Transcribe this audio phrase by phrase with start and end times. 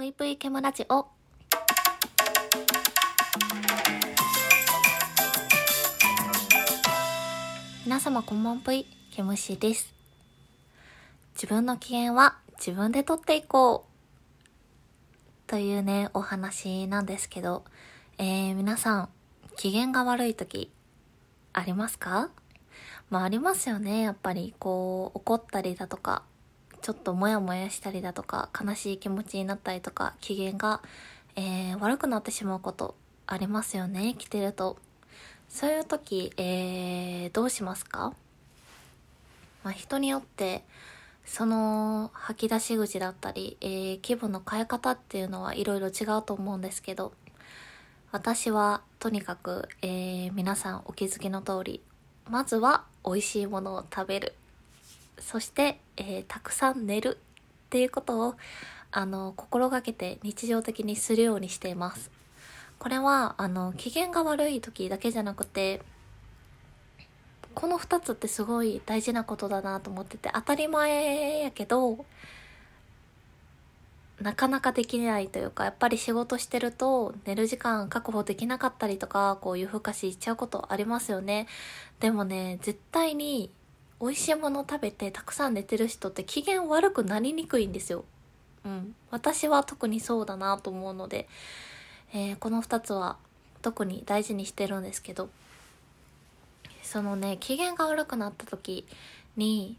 [0.00, 1.08] ぷいぷいケムラジオ。
[7.84, 9.92] 皆様こんばんぷい、ケムシです。
[11.34, 13.84] 自分の機嫌は自分で取っていこ
[15.46, 15.50] う。
[15.50, 17.64] というね、お話なんですけど、
[18.16, 19.08] えー、皆さん、
[19.58, 20.72] 機嫌が悪い時、
[21.52, 22.30] ありますか？
[23.10, 24.00] まあありますよね。
[24.00, 26.22] やっぱり、こう、怒ったりだとか、
[26.82, 30.80] ちょっとモヤモヤしたりだとか、悲しい気持ちになったりとか、機嫌が、
[31.36, 32.94] えー、悪くなってしまうこと
[33.26, 34.08] ありますよね。
[34.12, 34.78] 生きてると。
[35.48, 38.14] そういう時、えー、どうしますか？
[39.62, 40.64] まあ人によって、
[41.24, 47.12] その吐き出し口だったり、えー、気分の変え方っていうのはいろいろ違うと思うんですけど、
[48.10, 51.82] 私はとにかく、えー、皆さんお気づきの通り、
[52.28, 54.34] まずは美味しいものを食べる。
[55.20, 57.18] そして、えーたくさん寝る
[57.66, 58.34] っていうことを、
[58.90, 62.10] あの、心がけて日常的にするようにしています。
[62.78, 65.82] これは、あの、機嫌が悪い時だけじゃなくて、
[67.54, 72.04] この二つってすごい大事なことだなと思ってて、当たり前やけど、
[74.20, 81.46] なかなかできないというか、やっぱり仕事してると寝る時間確保できなかったりとか、こう夜更かししちゃうことありますよね。
[82.00, 83.50] でもね、絶対に
[84.00, 88.04] 美味しいもの食べてたくさん寝てる人って機嫌悪くなりにくいんですよ。
[88.64, 88.94] うん。
[89.10, 91.28] 私は特にそうだなと思うので、
[92.14, 93.16] えーこの二つは
[93.62, 95.28] 特に大事にしてるんですけど、
[96.82, 98.86] そのね、機嫌が悪くなった時
[99.36, 99.76] に、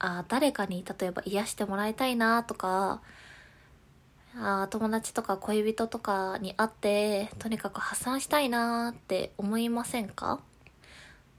[0.00, 3.00] あー誰かに例えば癒してもらいたいなとか、
[4.36, 10.40] あー友達とか恋人とかに会って、とにかく発散したいなって思いませんか？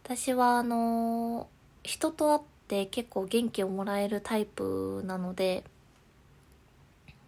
[0.06, 1.48] 私はあの
[1.81, 5.64] 人と会って結構元気をもらえるタイプなので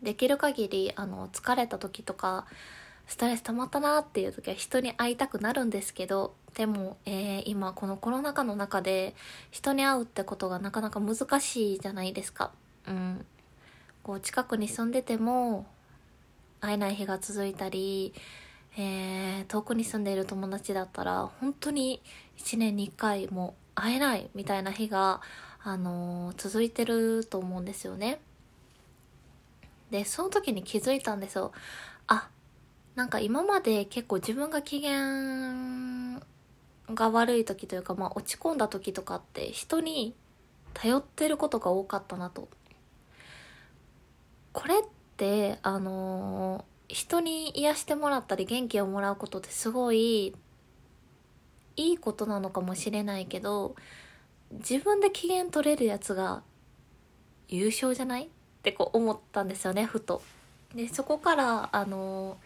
[0.04, 2.46] できる限りあの疲れた時とか
[3.08, 9.16] ストレス溜まったなっていう時は人に会いたくなるんですけどでも、えー今このコロナ禍の中で
[9.50, 12.52] 人に会うってことがなかなか難しいじゃないですか。
[12.88, 13.26] うん、
[14.04, 15.66] こう近くに住んでても
[16.62, 18.14] 会えない日が続いたり、
[18.78, 22.02] えー遠くに住んでいる友達だったら本当に
[22.38, 25.22] 1年に1回も会えないみたいな日が、
[25.64, 28.20] あのー続いてると思うんですよね。
[29.92, 31.52] でその時に気づいたんですよ。
[32.08, 32.30] あ
[32.96, 36.20] なんか今まで結構自分が機嫌
[36.94, 40.16] が悪い時というか、まあ、落ち込んだ時とかって人に
[40.74, 42.48] 頼ってることが多かったなと。
[44.54, 44.78] これっ
[45.18, 50.34] てあのー人に癒してもらったり元気をもらうことってすごい
[51.76, 53.76] いいことなのかもしれないけど
[54.52, 56.42] 自分で機嫌取れるやつが
[57.50, 58.24] 優勝じゃない？
[58.24, 58.28] っ
[58.64, 60.22] てこう思ったんですよねふと。
[60.76, 62.38] でそこからあの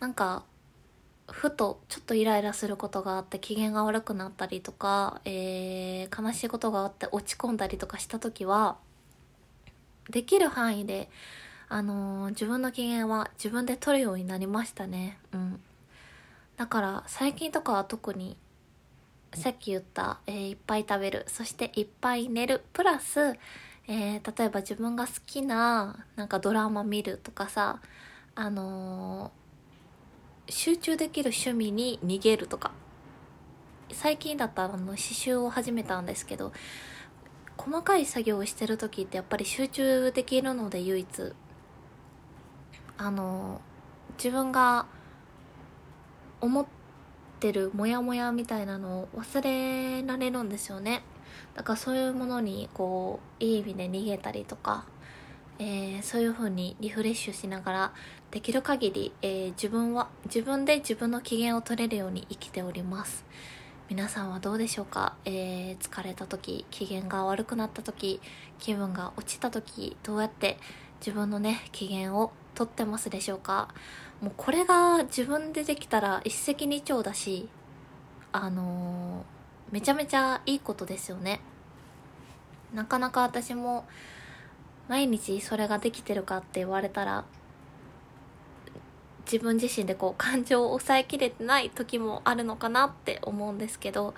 [0.00, 0.44] なんか
[1.28, 8.76] ふとちょっとイライラすることがあって機嫌が悪くなったりとか、えー悲しいことがあって落ち込んだりとかした時は
[10.08, 11.08] できる範囲で、
[11.68, 15.18] あのー自分の機嫌は自分で取るようになりましたね。
[15.32, 15.60] うん。
[16.56, 18.36] だから最近とかは特に
[19.34, 21.24] さっき言った、えーいっぱい食べる。
[21.28, 22.64] そしていっぱい寝る。
[22.72, 23.36] プラス、
[23.88, 27.80] えー例えば自分が好きななんかドラマ見るとかさ
[28.34, 32.70] あのー集中できる趣味に逃げるとか。
[33.92, 36.52] 最近だったらあの刺繍を始めたんですけど
[37.56, 41.32] 細かい作業をしてる時ってやっぱり集中できるので唯一。
[42.98, 43.60] あの
[44.16, 44.86] 自分が
[46.40, 46.66] 思っ
[47.40, 51.02] てるモヤモヤみたいなのを忘れられるんですよね。
[51.54, 54.84] だからそういうものにこういい意味で逃げたりとか、
[55.58, 57.92] えーそういう風にリフレッシュしながら
[58.30, 63.24] できる限り、えー自分は自分で自分の機嫌を取れるように生きております。
[63.88, 68.20] 皆さんはどうでしょうか、えー疲れた時機嫌が悪くなった時
[68.58, 70.58] 気分が落ちた時どうやって
[71.00, 73.68] 自分のね機嫌を取ってますでしょうか？
[74.20, 77.48] もうこれが自分でできたら一石二鳥だし
[78.32, 79.36] あのー
[79.72, 81.40] めちゃめちゃいいことですよね。
[82.72, 83.84] なかなか私も
[84.88, 87.24] 毎日それができてるかって言われたら
[89.24, 94.14] 自分自身でこう感情を抑えきれてない時もあるのかなって思うんですけど、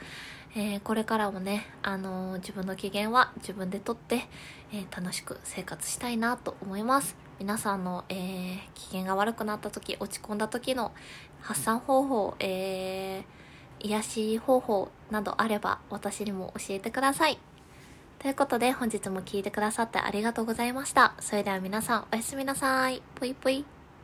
[0.54, 4.26] えーこれからもね、あのー自分の機嫌は自分でとって、
[4.72, 10.92] えー楽しく生活したいなと思います皆さんの、えー機嫌が悪くなった時落ち込んだ時の
[11.40, 13.38] 発散方法、えー
[13.80, 17.38] 癒し方法などあれば私にも教えてください
[18.18, 21.14] ということで本日も聞いてくださってありがとうございました。
[21.20, 23.00] それでは皆さんおやすみなさい。
[23.14, 23.77] ぽいぽい。